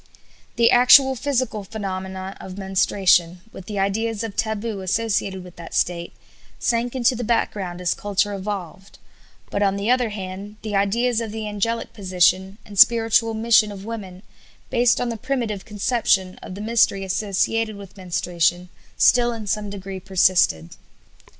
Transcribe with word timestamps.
The 0.55 0.71
actual 0.71 1.13
physical 1.13 1.63
phenomena 1.63 2.35
of 2.41 2.57
menstruation, 2.57 3.41
with 3.51 3.67
the 3.67 3.77
ideas 3.77 4.23
of 4.23 4.35
taboo 4.35 4.81
associated 4.81 5.43
with 5.43 5.57
that 5.57 5.75
state, 5.75 6.13
sank 6.57 6.95
into 6.95 7.15
the 7.15 7.23
background 7.23 7.79
as 7.81 7.93
culture 7.93 8.33
evolved; 8.33 8.97
but, 9.51 9.61
on 9.61 9.75
the 9.75 9.91
other 9.91 10.09
hand, 10.09 10.55
the 10.63 10.75
ideas 10.75 11.21
of 11.21 11.31
the 11.31 11.47
angelic 11.47 11.93
position 11.93 12.57
and 12.65 12.79
spiritual 12.79 13.35
mission 13.35 13.71
of 13.71 13.85
women, 13.85 14.23
based 14.71 14.99
on 14.99 15.09
the 15.09 15.17
primitive 15.17 15.65
conception 15.65 16.39
of 16.41 16.55
the 16.55 16.61
mystery 16.61 17.03
associated 17.03 17.75
with 17.75 17.95
menstruation, 17.95 18.69
still 18.97 19.31
in 19.31 19.45
some 19.45 19.69
degree 19.69 19.99
persisted. 19.99 20.77